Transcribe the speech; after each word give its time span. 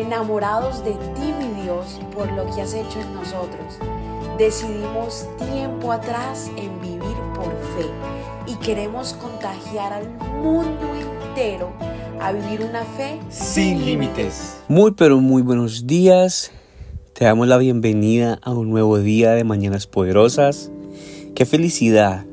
enamorados 0.00 0.84
de 0.84 0.92
ti, 0.92 1.32
mi 1.38 1.62
Dios, 1.62 2.00
por 2.14 2.30
lo 2.32 2.46
que 2.54 2.62
has 2.62 2.74
hecho 2.74 3.00
en 3.00 3.14
nosotros. 3.14 3.78
Decidimos 4.38 5.26
tiempo 5.50 5.92
atrás 5.92 6.50
en 6.56 6.80
vivir 6.80 7.16
por 7.34 7.50
fe 7.76 7.86
y 8.46 8.54
queremos 8.56 9.12
contagiar 9.14 9.92
al 9.92 10.08
mundo 10.42 10.86
entero 10.94 11.70
a 12.20 12.32
vivir 12.32 12.62
una 12.62 12.84
fe 12.84 13.18
sin 13.28 13.84
límites. 13.84 14.62
Muy 14.68 14.92
pero 14.92 15.20
muy 15.20 15.42
buenos 15.42 15.86
días. 15.86 16.50
Te 17.12 17.26
damos 17.26 17.48
la 17.48 17.58
bienvenida 17.58 18.38
a 18.42 18.52
un 18.52 18.70
nuevo 18.70 18.98
día 18.98 19.32
de 19.32 19.44
Mañanas 19.44 19.86
Poderosas. 19.86 20.70
Qué 21.34 21.44
felicidad, 21.44 22.24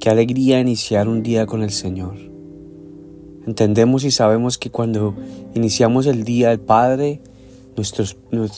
qué 0.00 0.10
alegría 0.10 0.60
iniciar 0.60 1.08
un 1.08 1.22
día 1.22 1.46
con 1.46 1.62
el 1.62 1.70
Señor. 1.70 2.37
Entendemos 3.48 4.04
y 4.04 4.10
sabemos 4.10 4.58
que 4.58 4.70
cuando 4.70 5.14
iniciamos 5.54 6.04
el 6.04 6.24
día, 6.24 6.52
el 6.52 6.60
Padre, 6.60 7.22
nuestro, 7.78 8.04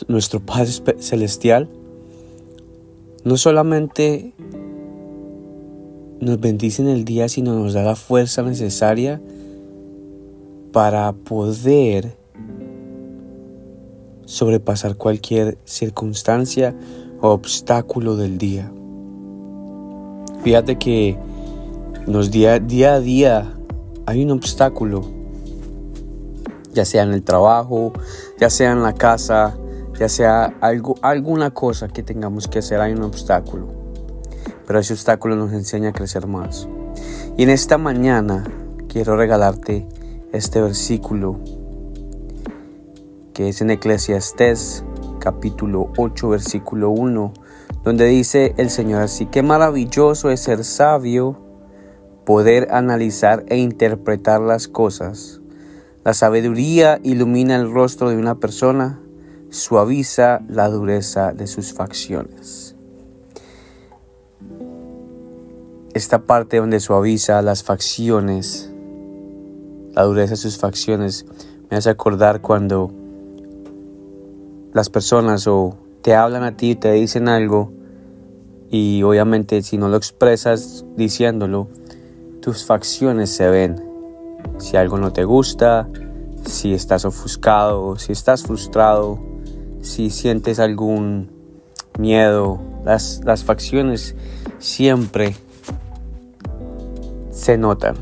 nuestro 0.09 0.41
Padre 0.41 0.73
Celestial, 0.99 1.69
no 3.23 3.37
solamente 3.37 4.35
nos 6.19 6.41
bendice 6.41 6.83
en 6.83 6.89
el 6.89 7.05
día, 7.05 7.29
sino 7.29 7.55
nos 7.55 7.73
da 7.73 7.85
la 7.85 7.95
fuerza 7.95 8.43
necesaria 8.43 9.23
para 10.73 11.13
poder 11.13 12.17
sobrepasar 14.25 14.97
cualquier 14.97 15.57
circunstancia 15.65 16.75
o 17.21 17.29
obstáculo 17.29 18.17
del 18.17 18.39
día. 18.39 18.73
Fíjate 20.43 20.79
que 20.79 21.17
nos 22.09 22.33
día, 22.33 22.59
día 22.59 22.95
a 22.95 23.01
día 23.01 23.57
hay 24.11 24.25
un 24.25 24.33
obstáculo, 24.33 25.03
ya 26.73 26.85
sea 26.85 27.05
en 27.05 27.13
el 27.13 27.23
trabajo, 27.23 27.93
ya 28.41 28.51
sea 28.51 28.73
en 28.73 28.83
la 28.83 28.93
casa, 28.93 29.57
ya 29.99 30.09
sea 30.09 30.57
algo, 30.61 30.97
alguna 31.01 31.53
cosa 31.53 31.87
que 31.87 32.03
tengamos 32.03 32.49
que 32.49 32.59
hacer, 32.59 32.81
hay 32.81 32.93
un 32.93 33.05
obstáculo. 33.05 33.69
Pero 34.67 34.81
ese 34.81 34.95
obstáculo 34.95 35.37
nos 35.37 35.53
enseña 35.53 35.91
a 35.91 35.93
crecer 35.93 36.27
más. 36.27 36.69
Y 37.37 37.45
en 37.45 37.51
esta 37.51 37.79
mañana 37.79 38.45
quiero 38.89 39.17
regalarte 39.17 39.87
este 40.33 40.61
versículo 40.61 41.39
que 43.33 43.49
es 43.49 43.61
en 43.61 43.71
Eclesiastés 43.71 44.85
capítulo 45.21 45.93
8 45.97 46.29
versículo 46.29 46.91
1 46.91 47.33
donde 47.85 48.07
dice 48.07 48.55
el 48.59 48.71
Señor 48.71 49.03
así, 49.03 49.27
qué 49.27 49.43
maravilloso 49.43 50.31
es 50.31 50.41
ser 50.41 50.65
sabio 50.65 51.50
poder 52.31 52.69
analizar 52.71 53.45
e 53.49 53.57
interpretar 53.57 54.41
las 54.41 54.69
cosas. 54.69 55.41
La 56.05 56.15
sabiduría 56.15 57.01
ilumina 57.03 57.57
el 57.57 57.73
rostro 57.73 58.09
de 58.09 58.19
una 58.19 58.37
persona, 58.37 59.01
suaviza 59.49 60.41
la 60.49 60.69
dureza 60.69 61.33
de 61.33 61.49
sus 61.49 61.73
facciones. 61.73 62.77
Esta 65.93 66.21
parte 66.21 66.59
donde 66.59 66.79
suaviza 66.79 67.43
las 67.43 67.65
facciones, 67.65 68.71
la 69.91 70.05
dureza 70.05 70.35
de 70.35 70.37
sus 70.37 70.57
facciones, 70.57 71.27
me 71.69 71.79
hace 71.79 71.91
acordar 71.91 72.43
cuando 72.43 72.93
las 74.73 74.89
personas 74.89 75.49
o 75.49 75.77
te 76.01 76.15
hablan 76.15 76.45
a 76.45 76.57
ti 76.57 76.77
te 76.77 76.93
dicen 76.93 77.27
algo 77.27 77.73
y 78.71 79.03
obviamente 79.03 79.63
si 79.63 79.79
no 79.79 79.89
lo 79.89 79.97
expresas 79.97 80.85
diciéndolo, 80.97 81.67
tus 82.41 82.65
facciones 82.65 83.31
se 83.31 83.49
ven. 83.49 83.83
Si 84.59 84.77
algo 84.77 84.99
no 84.99 85.13
te 85.13 85.25
gusta, 85.25 85.89
si 86.47 86.73
estás 86.75 87.05
ofuscado, 87.05 87.99
si 87.99 88.13
estás 88.13 88.43
frustrado, 88.43 89.19
si 89.83 90.11
sientes 90.11 90.59
algún 90.59 91.31
miedo, 91.99 92.61
las, 92.85 93.21
las 93.25 93.45
facciones 93.45 94.15
siempre 94.59 95.37
se 97.31 97.59
notan. 97.59 97.97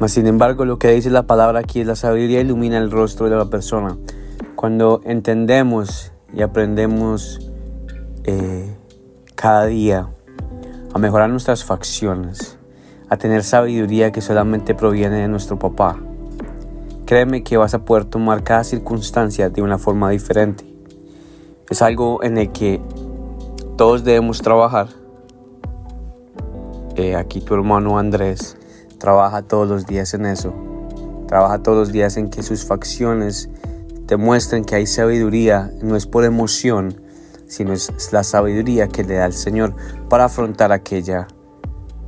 Mas 0.00 0.12
sin 0.12 0.26
embargo, 0.26 0.64
lo 0.64 0.78
que 0.78 0.90
dice 0.90 1.10
la 1.10 1.22
palabra 1.22 1.60
aquí 1.60 1.80
es 1.80 1.86
la 1.86 1.96
sabiduría 1.96 2.40
ilumina 2.40 2.78
el 2.78 2.90
rostro 2.90 3.30
de 3.30 3.36
la 3.36 3.46
persona. 3.46 3.96
Cuando 4.56 5.00
entendemos 5.04 6.12
y 6.34 6.42
aprendemos 6.42 7.50
eh, 8.24 8.76
cada 9.34 9.66
día 9.66 10.08
a 10.94 10.98
mejorar 10.98 11.28
nuestras 11.28 11.64
facciones, 11.64 12.56
a 13.08 13.16
tener 13.16 13.42
sabiduría 13.42 14.12
que 14.12 14.20
solamente 14.20 14.76
proviene 14.76 15.16
de 15.16 15.28
nuestro 15.28 15.58
papá. 15.58 15.98
Créeme 17.04 17.42
que 17.42 17.56
vas 17.56 17.74
a 17.74 17.84
poder 17.84 18.04
tomar 18.04 18.44
cada 18.44 18.62
circunstancia 18.62 19.50
de 19.50 19.60
una 19.60 19.76
forma 19.76 20.08
diferente. 20.10 20.64
Es 21.68 21.82
algo 21.82 22.22
en 22.22 22.38
el 22.38 22.52
que 22.52 22.80
todos 23.76 24.04
debemos 24.04 24.40
trabajar. 24.40 24.86
Eh, 26.94 27.16
aquí 27.16 27.40
tu 27.40 27.54
hermano 27.54 27.98
Andrés 27.98 28.56
trabaja 28.98 29.42
todos 29.42 29.68
los 29.68 29.86
días 29.86 30.14
en 30.14 30.26
eso. 30.26 30.54
Trabaja 31.26 31.60
todos 31.60 31.76
los 31.76 31.92
días 31.92 32.16
en 32.16 32.30
que 32.30 32.44
sus 32.44 32.64
facciones 32.64 33.50
te 34.06 34.16
muestren 34.16 34.64
que 34.64 34.76
hay 34.76 34.86
sabiduría. 34.86 35.72
No 35.82 35.96
es 35.96 36.06
por 36.06 36.24
emoción, 36.24 37.00
sino 37.54 37.72
es 37.72 38.12
la 38.12 38.24
sabiduría 38.24 38.88
que 38.88 39.04
le 39.04 39.14
da 39.14 39.26
el 39.26 39.32
Señor 39.32 39.74
para 40.08 40.24
afrontar 40.24 40.72
aquella 40.72 41.28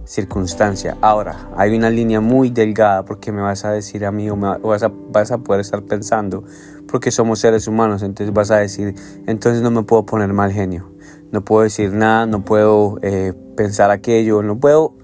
circunstancia. 0.05 0.97
Ahora, 1.01 1.51
hay 1.57 1.77
una 1.77 1.91
línea 1.91 2.21
muy 2.21 2.51
delgada 2.51 3.05
porque 3.05 3.33
me 3.33 3.43
vas 3.43 3.65
a 3.65 3.71
decir 3.73 4.05
a 4.05 4.12
mí 4.12 4.29
o 4.31 4.37
me 4.37 4.59
vas, 4.59 4.83
a, 4.83 4.87
a 4.87 5.39
poder 5.39 5.61
estar 5.61 5.83
pensando, 5.83 6.45
porque 6.89 7.11
somos 7.11 7.41
seres 7.41 7.69
humanos, 7.69 8.03
entonces 8.03 8.33
vas 8.34 8.51
a 8.51 8.57
decir, 8.57 8.95
entonces 9.27 9.62
no 9.62 9.71
me 9.71 9.83
puedo 9.83 10.05
poner 10.05 10.33
mal 10.33 10.53
genio, 10.53 10.93
no 11.33 11.45
puedo 11.45 11.63
decir 11.63 11.93
nada, 11.93 12.27
no 12.27 12.45
puedo 12.45 12.99
eh, 13.03 13.33
pensar 13.57 13.91
aquello, 13.91 14.43
no 14.43 14.59
puedo 14.59 14.95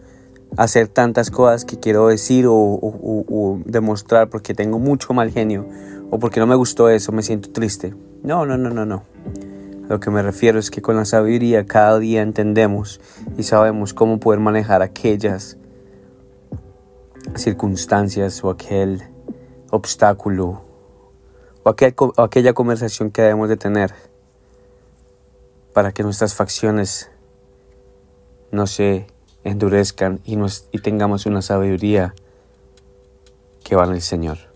hacer 0.56 0.88
tantas 0.88 1.30
cosas 1.30 1.64
que 1.64 1.78
quiero 1.78 2.08
decir 2.08 2.46
o, 2.46 2.52
o 2.52 3.60
demostrar 3.64 4.28
porque 4.28 4.54
tengo 4.54 4.78
mucho 4.78 5.14
mal 5.14 5.30
genio 5.30 5.66
o 6.10 6.18
porque 6.18 6.40
no 6.40 6.46
me 6.46 6.54
gustó 6.54 6.90
eso, 6.90 7.10
me 7.10 7.22
siento 7.22 7.50
triste. 7.50 7.94
No, 8.22 8.44
no, 8.46 8.56
no, 8.56 8.70
no, 8.70 8.84
no 8.84 9.11
lo 9.92 10.00
que 10.00 10.08
me 10.08 10.22
refiero 10.22 10.58
es 10.58 10.70
que 10.70 10.80
con 10.80 10.96
la 10.96 11.04
sabiduría 11.04 11.66
cada 11.66 11.98
día 11.98 12.22
entendemos 12.22 12.98
y 13.36 13.42
sabemos 13.42 13.92
cómo 13.92 14.18
poder 14.18 14.40
manejar 14.40 14.80
aquellas 14.80 15.58
circunstancias 17.36 18.42
o 18.42 18.48
aquel 18.48 19.02
obstáculo 19.68 20.62
o, 21.62 21.68
aquella 22.22 22.54
conversación 22.54 23.10
que 23.10 23.20
debemos 23.20 23.50
de 23.50 23.58
tener 23.58 23.92
para 25.74 25.92
que 25.92 26.02
nuestras 26.02 26.34
facciones 26.34 27.10
no 28.50 28.66
se 28.66 29.08
endurezcan 29.44 30.20
y, 30.24 30.38
y 30.70 30.78
tengamos 30.78 31.26
una 31.26 31.42
sabiduría 31.42 32.14
que 33.62 33.76
va 33.76 33.84
en 33.84 33.92
el 33.92 34.00
Señor. 34.00 34.51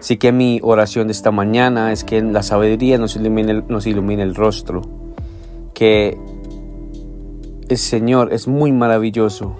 Así 0.00 0.16
que 0.16 0.30
mi 0.30 0.60
oración 0.62 1.08
de 1.08 1.12
esta 1.12 1.32
mañana 1.32 1.92
es 1.92 2.04
que 2.04 2.22
la 2.22 2.42
sabiduría 2.44 2.98
nos 2.98 3.16
ilumine, 3.16 3.64
nos 3.68 3.86
ilumine 3.86 4.22
el 4.22 4.36
rostro, 4.36 4.82
que 5.74 6.16
el 7.68 7.78
Señor 7.78 8.32
es 8.32 8.46
muy 8.46 8.70
maravilloso 8.70 9.56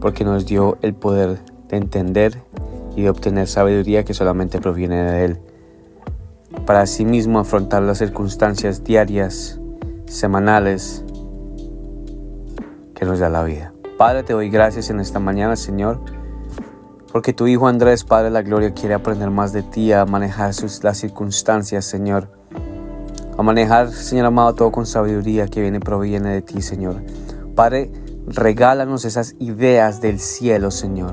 porque 0.00 0.24
nos 0.24 0.46
dio 0.46 0.78
el 0.82 0.94
poder 0.94 1.40
de 1.68 1.76
entender 1.76 2.42
y 2.94 3.02
de 3.02 3.10
obtener 3.10 3.48
sabiduría 3.48 4.04
que 4.04 4.14
solamente 4.14 4.60
proviene 4.60 5.02
de 5.10 5.24
Él, 5.24 5.38
para 6.64 6.84
mismo 7.04 7.40
afrontar 7.40 7.82
las 7.82 7.98
circunstancias 7.98 8.84
diarias, 8.84 9.60
semanales 10.06 11.04
que 12.94 13.04
nos 13.04 13.18
da 13.18 13.28
la 13.28 13.42
vida. 13.42 13.72
Padre, 13.98 14.22
te 14.22 14.34
doy 14.34 14.50
gracias 14.50 14.90
en 14.90 15.00
esta 15.00 15.18
mañana, 15.18 15.56
Señor 15.56 16.21
porque 17.12 17.34
tu 17.34 17.46
Hijo 17.46 17.68
Andrés, 17.68 18.04
Padre 18.04 18.24
de 18.24 18.30
la 18.30 18.42
Gloria, 18.42 18.72
quiere 18.72 18.94
aprender 18.94 19.30
más 19.30 19.52
de 19.52 19.62
ti, 19.62 19.92
a 19.92 20.06
manejar 20.06 20.52
las 20.82 20.96
circunstancias, 20.96 21.84
Señor. 21.84 22.28
A 23.36 23.42
manejar, 23.42 23.90
Señor 23.90 24.26
amado, 24.26 24.54
todo 24.54 24.72
con 24.72 24.86
sabiduría 24.86 25.46
que 25.46 25.60
viene 25.60 25.78
proviene 25.78 26.30
de 26.30 26.42
ti, 26.42 26.62
Señor. 26.62 27.02
Padre, 27.54 27.92
regálanos 28.26 29.04
esas 29.04 29.36
ideas 29.38 30.00
del 30.00 30.18
cielo, 30.18 30.70
Señor. 30.70 31.12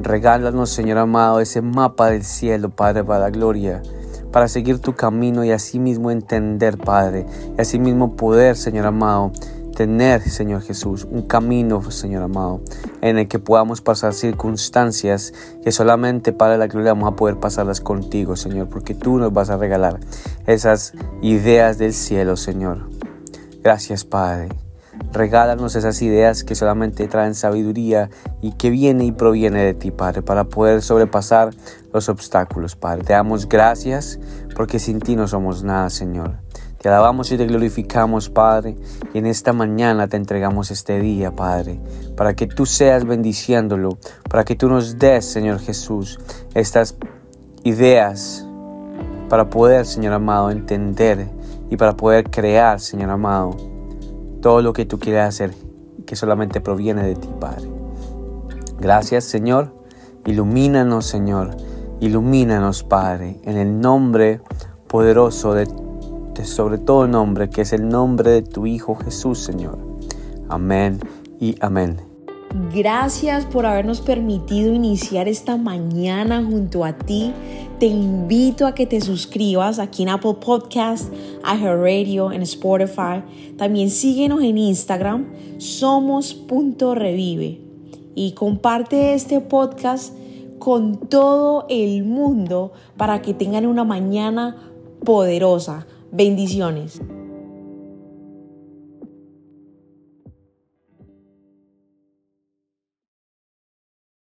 Regálanos, 0.00 0.70
Señor 0.70 0.98
amado, 0.98 1.40
ese 1.40 1.62
mapa 1.62 2.10
del 2.10 2.24
cielo, 2.24 2.70
Padre, 2.70 3.04
para 3.04 3.20
la 3.20 3.30
gloria 3.30 3.80
para 4.32 4.48
seguir 4.48 4.78
tu 4.78 4.94
camino 4.94 5.44
y 5.44 5.52
así 5.52 5.78
mismo 5.78 6.10
entender, 6.10 6.76
Padre, 6.76 7.26
y 7.56 7.60
así 7.60 7.78
mismo 7.78 8.14
poder, 8.14 8.56
Señor 8.56 8.86
amado, 8.86 9.32
tener, 9.78 10.22
Señor 10.22 10.62
Jesús, 10.62 11.06
un 11.08 11.22
camino, 11.22 11.88
Señor 11.92 12.24
amado, 12.24 12.60
en 13.00 13.16
el 13.16 13.28
que 13.28 13.38
podamos 13.38 13.80
pasar 13.80 14.12
circunstancias 14.12 15.32
que 15.62 15.70
solamente 15.70 16.32
para 16.32 16.56
la 16.56 16.66
gloria 16.66 16.94
vamos 16.94 17.12
a 17.12 17.14
poder 17.14 17.38
pasarlas 17.38 17.80
contigo, 17.80 18.34
Señor, 18.34 18.68
porque 18.68 18.96
tú 18.96 19.18
nos 19.18 19.32
vas 19.32 19.50
a 19.50 19.56
regalar 19.56 20.00
esas 20.48 20.94
ideas 21.22 21.78
del 21.78 21.94
cielo, 21.94 22.36
Señor. 22.36 22.90
Gracias, 23.62 24.04
Padre. 24.04 24.48
Regálanos 25.12 25.76
esas 25.76 26.02
ideas 26.02 26.42
que 26.42 26.56
solamente 26.56 27.06
traen 27.06 27.36
sabiduría 27.36 28.10
y 28.42 28.54
que 28.54 28.70
viene 28.70 29.04
y 29.04 29.12
proviene 29.12 29.62
de 29.62 29.74
ti, 29.74 29.92
Padre, 29.92 30.22
para 30.22 30.42
poder 30.42 30.82
sobrepasar 30.82 31.50
los 31.92 32.08
obstáculos, 32.08 32.74
Padre. 32.74 33.04
Te 33.04 33.12
damos 33.12 33.48
gracias 33.48 34.18
porque 34.56 34.80
sin 34.80 34.98
ti 34.98 35.14
no 35.14 35.28
somos 35.28 35.62
nada, 35.62 35.88
Señor. 35.88 36.47
Te 36.80 36.88
alabamos 36.88 37.32
y 37.32 37.36
te 37.36 37.46
glorificamos, 37.46 38.28
Padre, 38.28 38.76
y 39.12 39.18
en 39.18 39.26
esta 39.26 39.52
mañana 39.52 40.06
te 40.06 40.16
entregamos 40.16 40.70
este 40.70 41.00
día, 41.00 41.32
Padre, 41.32 41.80
para 42.16 42.34
que 42.34 42.46
tú 42.46 42.66
seas 42.66 43.04
bendiciéndolo, 43.04 43.98
para 44.30 44.44
que 44.44 44.54
tú 44.54 44.68
nos 44.68 44.96
des, 44.96 45.24
Señor 45.24 45.58
Jesús, 45.58 46.20
estas 46.54 46.96
ideas 47.64 48.46
para 49.28 49.50
poder, 49.50 49.86
Señor 49.86 50.12
amado, 50.12 50.50
entender 50.50 51.28
y 51.68 51.76
para 51.76 51.96
poder 51.96 52.30
crear, 52.30 52.78
Señor 52.78 53.10
amado, 53.10 53.56
todo 54.40 54.62
lo 54.62 54.72
que 54.72 54.86
tú 54.86 55.00
quieres 55.00 55.24
hacer 55.24 55.54
que 56.06 56.14
solamente 56.14 56.60
proviene 56.60 57.02
de 57.02 57.16
ti, 57.16 57.28
Padre. 57.40 57.68
Gracias, 58.78 59.24
Señor. 59.24 59.74
Ilumínanos, 60.26 61.06
Señor. 61.06 61.56
Ilumínanos, 62.00 62.84
Padre, 62.84 63.40
en 63.42 63.56
el 63.56 63.80
nombre 63.80 64.40
poderoso 64.86 65.54
de, 65.54 65.66
sobre 66.44 66.78
todo 66.78 67.08
nombre, 67.08 67.50
que 67.50 67.62
es 67.62 67.72
el 67.72 67.88
nombre 67.88 68.30
de 68.30 68.42
tu 68.42 68.66
Hijo 68.66 68.94
Jesús, 68.94 69.38
Señor. 69.38 69.78
Amén 70.48 71.00
y 71.40 71.56
amén. 71.60 71.96
Gracias 72.74 73.44
por 73.44 73.66
habernos 73.66 74.00
permitido 74.00 74.72
iniciar 74.72 75.28
esta 75.28 75.58
mañana 75.58 76.42
junto 76.42 76.84
a 76.84 76.94
ti. 76.94 77.32
Te 77.78 77.86
invito 77.86 78.66
a 78.66 78.74
que 78.74 78.86
te 78.86 79.00
suscribas 79.00 79.78
aquí 79.78 80.02
en 80.02 80.08
Apple 80.08 80.34
Podcast, 80.40 81.12
Radio, 81.44 82.32
en 82.32 82.42
Spotify. 82.42 83.22
También 83.56 83.90
síguenos 83.90 84.42
en 84.42 84.56
Instagram, 84.56 85.26
somos.revive. 85.58 87.60
Y 88.14 88.32
comparte 88.32 89.14
este 89.14 89.40
podcast 89.40 90.14
con 90.58 90.96
todo 90.96 91.66
el 91.68 92.04
mundo 92.04 92.72
para 92.96 93.20
que 93.22 93.34
tengan 93.34 93.66
una 93.66 93.84
mañana 93.84 94.56
poderosa. 95.04 95.86
Bendiciones. 96.10 97.00